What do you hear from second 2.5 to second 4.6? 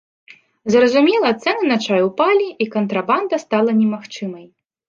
і кантрабанда стала немагчымай.